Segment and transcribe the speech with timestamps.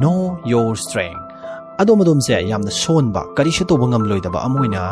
[0.00, 1.28] know your strength.
[1.80, 4.82] adom adom se yam da shon ba kari she to bangam loi da ba amoina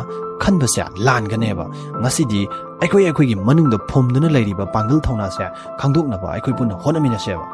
[0.42, 1.64] khan ba se lan ga ne ba
[2.02, 2.42] ngasi di
[2.82, 5.26] ai khoi ai khoi gi manung da phom da na lai ri ba pangal thona
[5.36, 5.46] se
[5.80, 7.46] khangdok na ba ai khoi pun hon amina se ba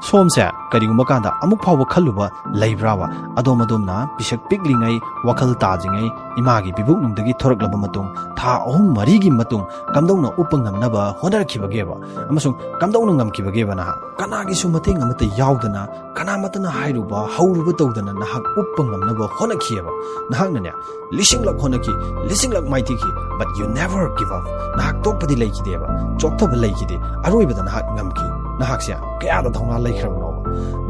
[0.00, 0.40] ꯁꯣꯝꯁꯦ
[0.72, 2.26] ꯀꯔꯤꯒꯨꯝꯕ ꯀꯥꯟꯗ ꯑꯃꯨꯛ ꯐꯥꯎꯕ ꯈꯜꯂꯨꯕ
[2.60, 3.06] ꯂꯩꯕ꯭ꯔꯥꯕ
[3.40, 4.96] ꯑꯗꯣꯝ ꯑꯗꯣꯝꯅ ꯄꯤꯁꯛ ꯄꯤꯛꯂꯤꯉꯩ
[5.28, 6.08] ꯋꯥꯈꯜ ꯇꯥꯗ꯭ꯔꯤꯉꯩ
[6.40, 9.64] ꯏꯃꯥꯒꯤ ꯄꯤꯕꯨꯛꯅꯨꯡꯗꯒꯤ ꯊꯣꯔꯛꯂꯕ ꯃꯇꯨꯡ ꯊꯥ ꯑꯍꯨꯝ ꯃꯔꯤꯒꯤ ꯃꯇꯨꯡ
[9.94, 11.94] ꯀꯝꯗꯧꯅ ꯎꯞꯄ ꯉꯝꯅꯕ ꯍꯣꯠꯅꯔꯛꯈꯤꯕꯒꯦꯕ
[12.30, 15.84] ꯑꯃꯁꯨꯡ ꯀꯝꯗꯧꯅ ꯉꯝꯈꯤꯕꯒꯦꯕ ꯅꯍꯥꯛ ꯀꯅꯥꯒꯤꯁꯨ ꯃꯇꯦꯡ ꯑꯃꯠꯇ ꯌꯥꯎꯗꯅ
[16.16, 19.92] ꯀꯅꯥꯃꯠꯇꯅ ꯍꯥꯏꯔꯨꯕ ꯍꯧꯔꯨꯕ ꯇꯧꯗꯅ ꯅꯍꯥꯛ ꯎꯞꯄ ꯉꯝꯅꯕ ꯍꯣꯠꯅꯈꯤꯑꯕ
[20.32, 20.72] ꯅꯍꯥꯛꯅꯅꯦ
[21.12, 21.92] ꯂꯤꯁꯤꯡꯂꯛ ꯍꯣꯠꯅꯈꯤ
[22.28, 24.44] ꯂꯤꯁꯤꯡꯂꯛ ꯃꯥꯏꯊꯤꯈꯤ but you never give up
[24.80, 25.86] ꯅꯍꯥꯛ ꯇꯣꯛꯄꯗꯤ ꯂꯩꯈꯤꯗꯦꯕ
[26.20, 26.96] ꯆꯣꯛꯊꯕ ꯂꯩꯈꯤꯗꯦ
[27.26, 30.39] ꯑꯔꯣꯏꯕꯗ ꯅꯍꯥꯛ ꯉꯝꯈꯤ ꯅꯍꯥꯛꯁꯦ ꯀꯌꯥꯗ ꯊꯧꯅꯥ ꯂꯩꯈ꯭ꯔꯕꯅꯣꯕ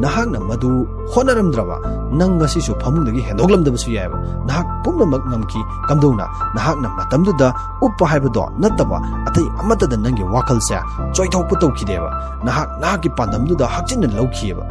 [0.03, 0.69] ꯅꯍꯥꯛꯅ ꯃꯗꯨ
[1.13, 1.77] ꯍꯣꯠꯅꯔꯝꯗ꯭ꯔꯕ
[2.19, 4.17] ꯅꯪ ꯉꯁꯤꯁꯨ ꯐꯃꯨꯡꯗꯒꯤ ꯍꯦꯟꯗꯣꯛꯂꯝꯗꯕꯁꯨ ꯌꯥꯏꯕ
[4.47, 7.47] ꯅꯍꯥꯛ ꯄꯨꯝꯅꯃꯛ ꯉꯝꯈꯤ ꯀꯝꯗꯧꯅ ꯅꯍꯥꯛꯅ ꯃꯇꯝꯗꯨꯗ
[7.85, 10.77] ꯎꯞꯄ ꯍꯥꯏꯕꯗꯣ ꯅꯠꯇꯕ ꯑꯇꯩ ꯑꯃꯠꯇꯗ ꯅꯪꯒꯤ ꯋꯥꯈꯜꯁꯦ
[11.15, 12.09] ꯆꯣꯏꯊꯣꯛꯄ ꯇꯧꯈꯤꯗꯦꯕ
[12.47, 14.63] ꯅꯍꯥꯛ ꯅꯍꯥꯛꯀꯤ ꯄꯥꯟꯗꯝꯗꯨꯗ ꯍꯛꯆꯤꯟꯅ ꯂꯧꯈꯤꯑꯕ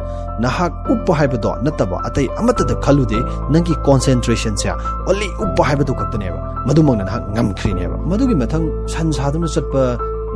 [0.43, 3.19] ꯅꯍꯥꯛ ꯎꯞꯄ ꯍꯥꯏꯕꯗꯣ ꯅꯠꯇꯕ ꯑꯇꯩ ꯑꯃꯠꯇꯗ ꯈꯜꯂꯨꯗꯦ
[3.53, 9.83] ꯅꯪꯒꯤ ꯀꯣꯟꯁꯦꯟꯇ꯭ꯔꯦꯁꯟꯁꯦ ꯑꯣꯟꯂꯤ ꯎꯞꯄ ꯍꯥꯏꯕꯗꯨ ꯈꯛꯇꯅꯦꯕ ꯃꯗꯨꯃꯛꯅ ꯅꯍꯥꯛ ꯉꯝꯈ꯭ꯔꯤꯅꯦꯕ ꯃꯗꯨꯒꯤ ꯃꯊꯪ ꯁꯟ ꯁꯥꯗꯨꯅ ꯆꯠꯄ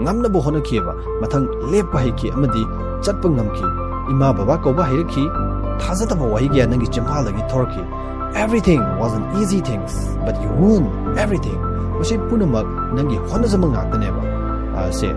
[0.04, 2.64] ꯉꯝꯅꯕ ꯍꯣꯠꯅꯈꯤꯑꯕ ꯃꯊꯪ ꯂꯦꯞꯄ ꯍꯩꯈꯤ ꯑꯃꯗꯤ
[3.06, 3.66] ꯆꯠꯄ ꯉꯝꯈꯤ
[4.12, 5.24] ꯏꯃꯥ ꯕꯕꯥ ꯀꯧꯕ ꯍꯩꯔꯛꯈꯤ
[5.82, 7.84] ꯊꯥꯖꯗꯕ ꯋꯥꯍꯩ ꯀꯌꯥ ꯅꯪꯒꯤ ꯆꯤꯝꯐꯥꯜꯗꯒꯤ ꯊꯣꯔꯛꯈꯤ
[8.44, 10.84] everything was an easy things but you won
[11.18, 11.60] everything
[12.00, 14.22] ꯃꯁꯤ ꯄꯨꯝꯅꯃꯛ ꯅꯪꯒꯤ ꯍꯣꯠꯅꯖꯕ ꯉꯥꯛꯇꯅꯦꯕ
[15.00, 15.10] ꯁꯦ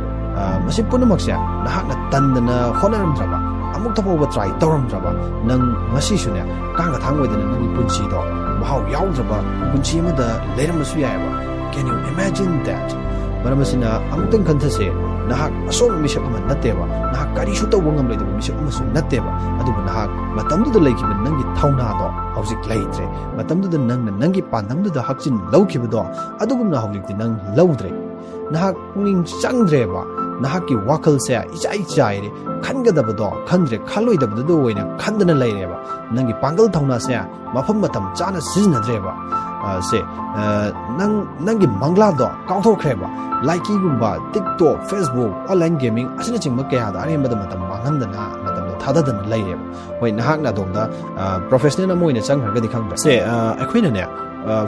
[0.66, 1.32] ꯃꯁꯤ ꯄꯨꯝꯅꯃꯛꯁꯦ
[1.64, 3.38] ꯅꯍꯥꯛꯅ ꯇꯟꯗꯅ ꯍꯣꯠꯅꯔꯝꯗ꯭ꯔꯕ
[3.76, 5.10] ꯑꯃꯨꯛꯇ ꯐꯥꯎꯕ ꯇ꯭ꯔꯥꯏ ꯇꯧꯔꯝꯗ꯭ꯔꯕ
[5.48, 6.42] ꯅꯪ ꯉꯁꯤꯁꯨꯅꯦ
[6.76, 8.20] ꯀꯥꯡꯒ ꯊꯥꯡ ꯑꯣꯏꯗꯅ ꯅꯪꯒꯤ ꯄꯨꯟꯁꯤꯗꯣ
[8.60, 9.38] ꯃꯍꯥꯎ ꯌꯥꯎꯗ꯭ꯔꯕ
[9.70, 11.30] ꯄꯨꯟꯁꯤ ꯑꯃꯗ ꯂꯩꯔꯝꯕꯁꯨ ꯌꯥꯏꯑꯕ
[11.72, 12.88] can you imagine that
[13.47, 14.89] 마라마시나 암튼 컨터세.
[15.27, 19.25] 나하 아솔 미셔마 나테바 나하 가리슈 또 원감 레데 미셔마스 나테바
[19.59, 22.03] 아두고 나하 마탐도 레기면 능기 타우나도
[22.35, 23.07] 하우직 레이트레.
[23.37, 26.05] 마탐도 능 능기 반담도 학진 러우키부도
[26.39, 27.93] 아두고 나 하우릭디 능 러우드레.
[28.51, 30.05] 나하 꾸닝 짱드레바
[30.41, 32.31] 나하기 와클세야 이자이자이레.
[32.61, 35.73] 칸가다부도 칸드레 칼로이다부도 오이네 칸드는 레이레바
[36.13, 39.46] 능기 방글 타우나세야 마펌 마탐 짜나 시즈나드레바
[39.89, 39.99] se
[40.99, 41.13] nang
[41.45, 43.07] nang gi mangla do kaung tho khre ba
[43.47, 47.27] like gu ba tiktok facebook online gaming asina ching ma ke ha da ari ma
[47.31, 49.55] da matam mangam da na matam da thada da lai re
[49.99, 50.83] hoi na hak na dom da
[51.49, 53.13] professional amoi na chang har ga dikhang ba se
[53.63, 54.03] akhoi na ne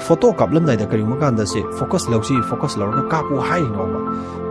[0.06, 3.04] photo kaplam dai da kari ma kan da se focus lau si focus lau na
[3.14, 4.00] kapu hai no ma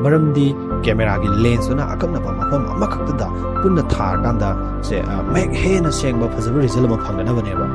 [0.03, 0.47] maram di
[0.84, 3.28] camera gi lens na akam na ba ma ma ma khak da
[3.61, 4.51] punna thar kan da
[4.89, 4.97] se
[5.34, 7.67] make he na seng ba phajaba result ma phang na ba ne ba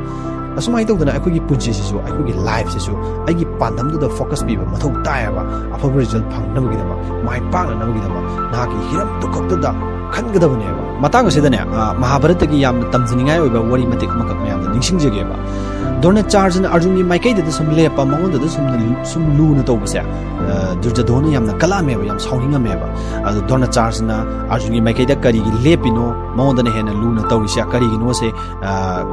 [0.58, 2.92] ꯑꯁꯨꯃꯥꯏꯅ ꯇꯧꯗꯅ ꯑꯩꯈꯣꯏꯒꯤ ꯄꯨꯟꯁꯤꯁꯤꯁꯨ ꯑꯩꯈꯣꯏꯒꯤ ꯂꯥꯏꯐꯁꯤꯁꯨ
[3.26, 5.42] ꯑꯩꯒꯤ ꯄꯥꯟꯗꯝꯗꯨꯗ focus ꯄꯤꯕ ꯃꯊꯧ ꯇꯥꯏꯌꯦꯕ
[5.74, 9.70] ꯑꯐꯕ result ꯐꯪꯅꯕꯒꯤꯗꯃꯛ ꯃꯥꯏ ꯄꯥꯛꯅꯅꯕꯒꯤꯗꯃꯛ ꯅꯍꯥꯛꯀꯤ ꯍꯤꯔꯝꯗꯨ ꯈꯛꯇꯗ
[10.14, 11.60] ꯈꯟꯒꯗꯕꯅꯦꯕ ꯃꯇꯥꯡ ꯑꯁꯤꯗꯅꯦ
[12.02, 15.36] ꯃꯍꯥꯚꯥꯔꯠꯇꯒꯤ ꯌꯥꯝꯅ ꯇꯝꯖꯅꯤꯡꯉꯥꯏ ꯑꯣꯏꯕ ꯋꯥꯔꯤ ꯃꯇꯦꯛ ꯑꯃꯈꯛ ꯃꯌꯥꯝꯗ ꯅꯤꯡꯁꯤꯡꯖꯒꯦꯕ
[16.02, 18.64] ꯗ꯭ꯔꯣꯅꯥꯆꯥꯔꯖꯅ ꯑꯔꯖꯨꯟꯒꯤ ꯃꯥꯏꯀꯩꯗꯗ ꯁꯨꯝ ꯂꯦꯞꯄ ꯃꯉꯣꯟꯗꯗ ꯁꯨꯝ
[19.12, 20.00] ꯁꯨꯝ ꯂꯨꯅ ꯇꯧꯕꯁꯦ
[20.82, 22.88] ꯗꯨꯔꯖꯗꯣꯟꯅ ꯌꯥꯝꯅ ꯀꯜꯂꯛꯑꯝꯃꯦꯕ ꯌꯥꯝ ꯁꯥꯎꯅꯤꯡꯉꯝꯃꯦꯕ
[23.28, 24.16] ꯑꯗꯣ ꯗ꯭ꯔꯣꯅꯥꯆꯥꯔꯖꯅ
[24.52, 26.06] ꯑꯔꯖꯨꯟꯒꯤ ꯃꯥꯏꯀꯩꯗ ꯀꯔꯤꯒꯤ ꯂꯦꯞꯄꯤꯅꯣ
[26.38, 28.26] ꯃꯉꯣꯟꯗꯅ ꯍꯦꯟꯅ ꯂꯨꯅ ꯇꯧꯔꯤꯁꯦ ꯀꯔꯤꯒꯤꯅꯣꯁꯦ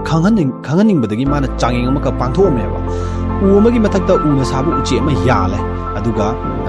[0.10, 2.80] ꯈꯪꯍꯟꯅꯤꯡ ꯈꯪꯍꯟꯅꯤꯡꯕꯗꯒꯤ ꯃꯥꯅ ꯆꯥꯡꯌꯦꯡ ꯑꯃꯈꯛ ꯄꯥꯡꯊꯣꯛꯑꯝꯃꯦꯕ
[3.46, 5.60] ꯎ ꯑꯃꯒꯤ ꯃꯊꯛꯇ ꯎꯅ ꯁꯥꯕ ꯎꯆꯦꯛ ꯑꯃ ꯌꯥꯜꯂꯦ
[5.98, 6.28] ꯑꯗꯨꯒ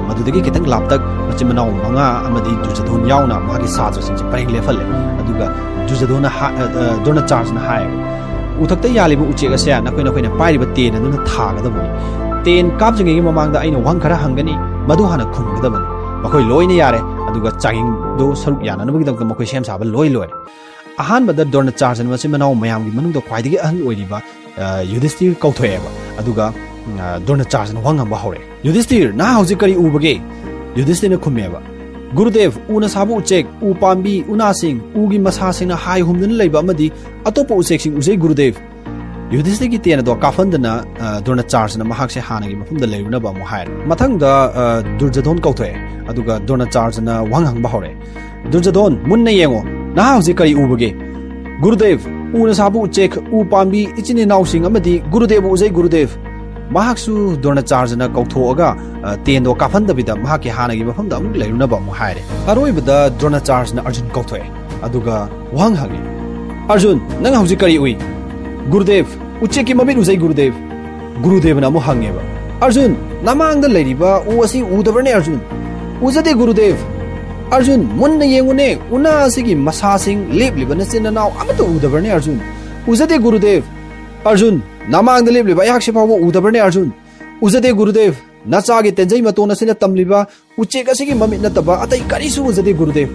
[0.09, 4.85] ꯃꯗꯨꯗꯒꯤ ꯈꯤꯇꯪ ꯂꯥꯞꯇꯛ ꯃꯆꯤꯟ ꯃꯅꯥꯎ ꯃꯉꯥ ꯑꯃꯗꯤ ꯗꯨꯔꯖꯗꯣꯟ ꯌꯥꯎꯅ ꯃꯥꯒꯤ ꯁꯥꯇ꯭ꯔꯁꯤꯡꯁꯦ ꯄꯔꯦꯡ ꯂꯦꯞꯍꯜꯂꯦ
[5.21, 5.47] ꯑꯗꯨꯒ
[5.87, 6.31] ꯗꯨꯔꯖꯗꯣꯟꯅ
[7.05, 8.17] ꯗ꯭ꯔꯣꯅꯥꯆꯥꯔꯖꯅ ꯍꯥꯏꯌꯦꯕ
[8.63, 11.91] uthakta yalibu uchek ase nakoi nakoi na pairiba ten aduna thagadabani
[12.45, 14.55] ten kapjingi mamangda aina wang khara hangani
[14.89, 15.87] madu hana khumgadabani
[16.23, 20.29] makoi loina yare aduga changing do saruk yana nabagi dam makoi
[22.86, 24.22] gi manung da khwaidagi ahal oiriba
[24.94, 25.90] yudhisthir kauthoyeba
[26.20, 26.46] aduga
[27.28, 30.14] dorna charge na wangam ba hore yudhisthir na hauji kari ubage
[30.78, 31.62] yudhisthir na khumeba
[32.18, 36.88] गुरुदेव उना साबु उचेक उ पाम्बी उना सिंह उगी मसा Singh high हुमदन लेबा अमदी
[37.28, 38.56] अतोप उचेक सिंह उजे गुरुदेव
[39.34, 40.74] युधिष्ठिर की तेन दो काफंदना
[41.26, 44.26] द्रोणाचार्य न महाक से हानगी मफमद लेरुना बा मु हायर मथंग द
[45.00, 45.74] दुर्जधन कौथोय
[46.12, 47.92] अदुगा द्रोणाचार्य न वांग हंग बहरे
[48.52, 49.62] दुर्जधन मुन्न येंगो
[49.99, 50.91] ना हौजी करी उबगे
[51.63, 51.99] गुरुदेव
[52.37, 56.11] उना साबु उचेक उ पाम्बी इचिने नाउ सिंह अमदी गुरुदेव उजे गुरुदेव
[56.75, 58.69] ꯃꯍꯥꯛꯁꯨ ꯗ꯭ꯔꯣꯅꯥꯆꯥꯔꯖꯅ ꯀꯧꯊꯣꯛꯑꯒ
[59.27, 64.49] ꯇꯦꯟꯗꯣ ꯀꯥꯞꯍꯟꯗꯕꯤꯗ ꯃꯍꯥꯛꯀꯤ ꯍꯥꯟꯅꯒꯤ ꯃꯐꯝꯗ ꯑꯃꯨꯛ ꯂꯩꯔꯨꯅꯕ ꯑꯃꯨꯛ ꯍꯥꯏꯔꯦ ꯑꯔꯣꯏꯕꯗ ꯗ꯭ꯔꯣꯅꯥꯆꯥꯔꯖꯅ ꯑꯔꯖꯨꯟ ꯀꯧꯊꯣꯛꯑꯦ
[64.87, 65.17] ꯑꯗꯨꯒ
[65.57, 66.01] ꯋꯥꯍꯪ ꯍꯪꯉꯦ
[66.69, 67.95] ꯑꯔꯖꯨꯟ ꯅꯪ ꯍꯧꯖꯤꯛ ꯀꯔꯤ ꯎꯏ
[68.73, 69.07] ꯒꯨꯔꯨꯗꯦv
[69.49, 70.55] ꯎꯆꯦꯛꯀꯤ ꯃꯃꯤꯠ ꯎꯖꯩ ꯒꯨꯔꯨꯗꯦv
[71.25, 72.23] ꯒꯨꯔꯨꯗꯦꯕꯅ ꯑꯃꯨꯛ ꯍꯪꯉꯦꯕ
[72.61, 72.99] ꯑꯔꯖꯨꯟ
[73.29, 75.41] ꯅꯃꯥꯡꯗ ꯂꯩꯔꯤꯕ ꯎ ꯑꯁꯤ ꯎꯗꯕ꯭ꯔꯅꯦ ꯑꯔꯖꯨꯟ
[76.09, 76.77] ꯎꯖꯗꯦ ꯒꯨꯔꯨꯗꯦv
[77.54, 82.40] अर्जुन मुन्ना येंगुने उना असिगी मसासिंग लेप लिबने से अमत उदबरने अर्जुन
[82.88, 83.64] उजदे गुरुदेव
[84.28, 85.82] अर्जुन नमांग लेप लिबा याक
[86.22, 86.92] उदबरने अर्जुन
[87.44, 88.16] उजदे गुरुदेव
[88.48, 90.26] नचागे तेंजई मतोन से तमलिबा
[90.58, 93.10] उचे कसिगी ममित नतबा अतई करिसु उजदे गुरुदेव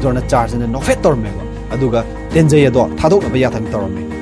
[0.00, 2.02] द्रोणाचार्य ने नोफेट तोरमेवा अदुगा
[2.34, 4.21] तेंजई अदो थादोक नबा याथम तोरमेवा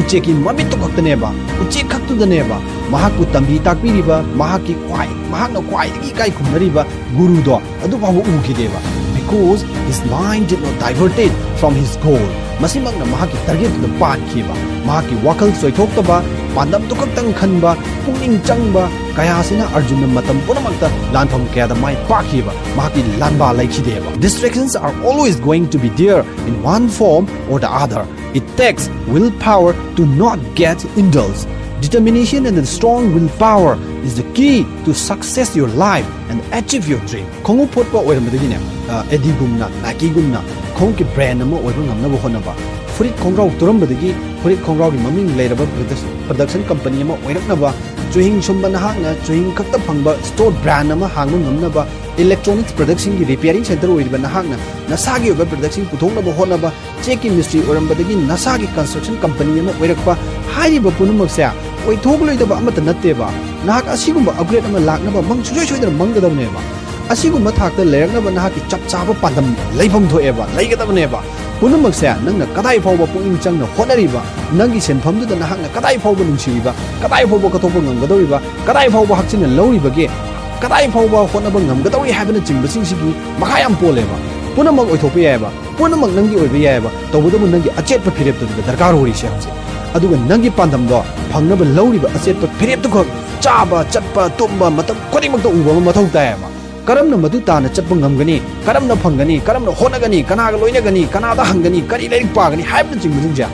[0.00, 1.28] ꯎꯆꯦꯛꯀꯤ ꯃꯃꯤꯠꯇꯨ ꯈꯛꯇꯅꯦꯕ
[1.62, 2.56] ꯎꯆꯦꯛ ꯈꯛꯇꯨꯗꯅꯦꯕ
[2.92, 6.82] ꯃꯍꯥꯛꯄꯨ ꯇꯝꯕꯤ ꯇꯥꯛꯄꯤꯔꯤꯕ ꯃꯍꯥꯛꯀꯤ ꯈ꯭ꯋꯥꯏ ꯃꯍꯥꯛꯅ ꯈ꯭ꯋꯥꯏꯗꯒꯤ ꯏꯀꯥꯏ ꯈꯨꯝꯅꯔꯤꯕ
[7.16, 8.80] ꯒꯨꯔꯨꯗꯣ ꯑꯗꯨꯐꯥꯎꯕ ꯎꯈꯤꯗꯦꯕ
[9.18, 12.26] because his mind did not diverted from his goal
[12.62, 14.54] ꯃꯁꯤꯃꯛꯅ ꯃꯍꯥꯛꯀꯤ ꯇꯥꯔꯒꯦꯠꯇꯨꯗ ꯄꯥꯟꯈꯤꯕ
[14.88, 16.16] ꯃꯍꯥꯛꯀꯤ ꯋꯥꯈꯜ ꯆꯣꯏꯊꯣꯛꯇꯕ
[16.56, 17.70] ꯄꯥꯟꯗꯝꯗꯨ ꯈꯛꯇꯪ ꯈꯟꯕ
[18.04, 18.84] ꯄꯨꯛꯅꯤꯡ ꯆꯪꯕ
[19.16, 25.66] ꯀꯌꯥꯁꯤꯅ ꯑꯔꯖꯨꯟꯅ ꯃꯇꯝ ꯄꯨꯝꯅꯃꯛꯇ ꯂꯥꯟꯐꯝ ꯀꯌꯥꯗ ꯃꯥꯏ ꯄꯥꯛꯈꯤꯕ ꯃꯍꯥꯛꯀꯤ ꯂꯥꯟꯕꯥ ꯂꯩꯈꯤꯗꯦꯕ distractions are always going
[25.74, 30.85] to be there in one form or the other It takes willpower to not get
[30.95, 31.47] indulged.
[31.81, 37.03] Determination and a strong willpower is the key to success your life and achieve your
[37.07, 37.25] dream.
[37.41, 38.59] 콩우 포트가 오염되기네.
[39.11, 40.43] 에디군나 나기군나
[40.75, 42.53] 콩기 브랜드 뭐 오염 남나 보호나봐.
[42.97, 47.73] 프릿 콩가 옥도럼 버디기 프릿 콩가기 production company 프로덕션 컴퍼니 뭐 오염나봐.
[48.13, 51.81] ꯆꯨꯍꯤꯡ ꯁꯨꯝꯕ ꯅꯍꯥꯛꯅ ꯆꯨꯍꯤꯡ ꯈꯛꯇ ꯐꯪꯕ store brand ꯑꯃ ꯍꯥꯡꯕ ꯉꯝꯅꯕ
[52.21, 54.57] electronics ꯄ꯭ꯔꯗꯛꯁꯤꯡꯒꯤ repairing centre ꯑꯣꯏꯔꯤꯕ ꯅꯍꯥꯛꯅ
[54.91, 56.69] ꯅꯁꯥꯒꯤ ꯑꯣꯏꯕ ꯄ꯭ꯔꯗꯛꯁꯤꯡ ꯄꯨꯊꯣꯛꯅꯕ ꯍꯣꯠꯅꯕ
[57.05, 60.15] ꯆꯦꯛ ꯏꯟꯗꯁꯇ꯭ꯔꯤ ꯑꯣꯏꯔꯝꯕꯗꯒꯤ ꯅꯁꯥꯒꯤ ꯀꯟꯁꯇ꯭ꯔꯛꯁꯟ ꯀꯝꯄꯅꯤ ꯑꯃ ꯑꯣꯏꯔꯛꯄ
[60.55, 63.27] ꯍꯥꯏꯔꯤꯕ ꯄꯨꯝꯅꯃꯛꯁꯦ ꯑꯣꯏꯊꯣꯛꯂꯣꯏꯗꯕ ꯑꯃꯠꯇ ꯅꯠꯇꯦꯕ
[63.69, 66.61] ꯅꯍꯥꯛ ꯑꯁꯤꯒꯨꯝꯕ ꯑꯞꯒ꯭ꯔꯦꯗ ꯑꯃ ꯂꯥꯛꯅꯕ ꯃꯪ ꯁꯨꯡꯁꯣꯏ ꯁꯣꯏꯗꯅ ꯃꯪꯒꯗꯕꯅꯦꯕ
[67.13, 69.47] ꯑꯁꯤꯒꯨꯝꯕ ꯊꯥꯛꯇ ꯂꯩꯔꯛꯅꯕ ꯅꯍꯥꯛꯀꯤ ꯆꯞ ꯆꯥꯕ ꯄꯥꯟꯗꯝ
[69.81, 71.21] ꯂꯩꯐꯝ ꯊꯣꯛꯑꯦꯕ ꯂꯩꯒꯗꯕꯅꯦꯕ
[71.59, 74.21] ꯄꯨꯝꯅꯃꯛꯁꯦ ꯅꯪꯅ ꯀꯗꯥꯏ ꯐꯥꯎꯕ ꯄꯨꯛꯅꯤꯡ ꯆꯪꯅ ꯍꯣꯠꯅꯔꯤꯕ
[74.53, 76.71] ꯅꯪꯒꯤ ꯁꯦꯟꯐꯝꯗꯨꯗ ꯅꯍꯥꯛꯅ ꯀꯗꯥꯏ ꯐꯥꯎꯕ ꯅꯨꯡꯁꯤꯔꯤꯕ
[77.03, 80.05] ꯀꯗꯥꯏ ꯐꯥꯎꯕ ꯀꯠꯊꯣꯛꯄ ꯉꯝꯒꯗꯧꯔꯤꯕ कदाई फाव हक्चिन लौरीबगे
[80.63, 83.09] कदाई फाव होनब गमगदौरी हाबन चिंबसिंसिगी
[83.41, 84.17] मखा याम पोलेबा
[84.55, 89.13] पुनमक ओइथोपे यायबा पुनमक नंगी ओइबे यायबा तबुदबु नंगी अचेत पर फिरेप तुदि दरकार होरी
[89.19, 89.49] से हमसे
[89.95, 90.99] अदुग नंगी पांदम दो
[91.33, 92.95] फंगनब लौरीब अचेत पर फिरेप तुख
[93.43, 94.23] चाबा चटपा
[96.88, 102.32] ꯀꯔꯝꯅ ꯃꯗꯨ ꯇꯥꯅ ꯆꯠꯄ ꯉꯝꯒꯅꯤ ꯀꯔꯝꯅ ꯐꯪꯒꯅꯤ ꯀꯔꯝꯅ ꯍꯣꯠꯅꯒꯅꯤ ꯀꯅꯥꯒ ꯂꯣꯏꯅꯒꯅꯤ ꯀꯅꯥꯗ ꯍꯪꯒꯅꯤ ꯀꯔꯤ ꯂꯥꯏꯔꯤꯛ
[102.38, 103.46] ꯄꯥꯒꯅꯤ ꯍꯥꯏꯕꯅꯆꯤꯡꯕꯁꯤꯡꯁꯦ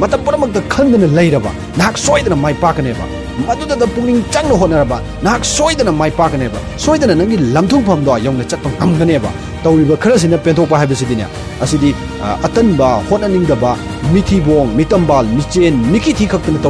[0.00, 3.06] ꯃꯇꯝ ꯄꯨꯝꯅꯃꯛꯇ ꯈꯪꯗꯅ ꯂꯩꯔꯕ ꯅꯍꯥꯛ ꯁꯣꯏꯗꯅ ꯃꯥꯏ ꯄꯥꯛꯀꯅꯦꯕ
[3.46, 9.30] ꯃꯗꯨꯗ ꯄꯨꯛꯅꯤꯡ ꯆꯪꯅ ꯍꯣꯠꯅꯔꯕ ꯅꯍꯥꯛ ꯁꯣꯏꯗꯅ ꯃꯥꯏ ꯄꯥꯛꯀꯅꯦꯕ ꯁꯣꯏꯗꯅ ꯅꯪꯒꯤ ꯂꯝꯊꯨꯡꯐꯝꯗꯣ ꯌꯧꯅ ꯆꯠꯄ ꯉꯝꯒꯅꯦꯕ
[9.64, 11.26] ꯇꯧꯔꯤꯕ ꯈꯔꯁꯤꯅ ꯄꯦꯟꯊꯣꯛꯄ ꯍꯥꯏꯕꯁꯤꯗꯤꯅꯦ
[11.64, 11.94] ꯑꯁꯤꯗꯤ
[12.46, 13.72] ꯑꯇꯟꯕ ꯍꯣꯠꯅꯅꯤꯡꯗꯕ
[14.12, 16.60] ꯃꯤꯊꯤꯕꯣꯡ ꯃꯤꯇꯝꯕꯥꯜ ꯃꯤꯆꯦꯟ ꯃꯤꯀꯤꯊꯤ ꯈꯛꯇꯅ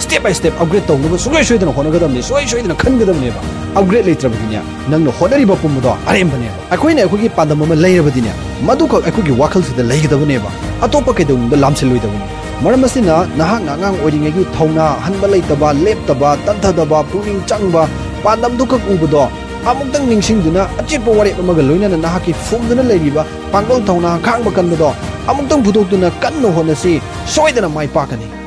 [0.00, 3.40] 스텝 바이 스텝 업그레이드 ꯇꯧꯅꯕ ꯁꯨꯡꯁꯣꯏ ꯁꯣꯏꯗꯅ ꯍꯣꯠꯅꯒꯗꯕꯅꯤ ꯁꯣꯏ ꯁꯣꯏꯗꯅ ꯈꯟꯒꯗꯕꯅꯦꯕ
[3.78, 4.60] 업그레이드 ꯂꯩꯇ꯭ꯔꯕꯒꯤꯅꯦ
[4.90, 8.32] ꯅꯪꯅ ꯍꯣꯠꯅꯔꯤꯕ ꯄꯨꯝꯕꯗꯣ ꯑꯔꯦꯝꯕꯅꯦꯕ ꯑꯩꯈꯣꯏꯅ ꯑꯩꯈꯣꯏꯒꯤ ꯄꯥꯟꯗꯝ ꯑꯃ ꯂꯩꯔꯕꯗꯤꯅꯦ
[8.68, 10.50] ꯃꯗꯨꯈꯛ ꯑꯩꯈꯣꯏꯒꯤ ꯋꯥꯈꯜꯁꯤꯗ ꯂꯩꯒꯗꯕꯅꯦꯕ
[10.86, 12.26] ꯑꯇꯣꯞꯄ ꯀꯩꯗꯧꯅꯨꯡꯗ ꯂꯥꯝꯁꯤꯜꯂꯣꯏꯗꯕꯅꯤ
[12.64, 17.84] ꯃꯔꯝ ꯑꯁꯤꯅ ꯅꯍꯥꯛꯅ ꯑꯉꯥꯡ ꯑꯣꯏꯔꯤꯉꯩꯒꯤ ꯊꯧꯅꯥ ꯍꯟꯕ ꯂꯩꯇꯕ ꯂꯦꯞꯇꯕ ꯇꯟꯊꯗꯕ ꯄꯨꯛꯅꯤꯡ ꯆꯪꯕ
[18.24, 19.22] ꯄꯥꯟꯗꯝꯗꯨꯈꯛ ꯎꯕꯗꯣ
[19.70, 23.22] ꯑꯃꯨꯛꯇꯪ ꯅꯤꯡꯁꯤꯡꯗꯨꯅ ꯑꯆꯦꯠꯄ ꯋꯥꯔꯦꯞ ꯑꯃꯒ ꯂꯣꯏꯅꯅ ꯅꯍꯥꯛꯀꯤ ꯐꯨꯝꯗꯨꯅ ꯂꯩꯔꯤꯕ
[23.52, 24.90] ꯄꯥꯡꯒꯜ ꯊꯧꯅꯥ ꯈꯥꯡꯕ ꯀꯟꯕꯗꯣ
[25.30, 26.92] ꯑꯃꯨꯛꯇꯪ ꯄꯨꯊꯣꯛꯇꯨꯅ ꯀꯟꯅ ꯍꯣꯠꯅꯁꯤ
[27.34, 28.39] ꯁꯣꯏꯗꯅ ꯃꯥꯏ ꯄꯥꯛꯀꯅꯤ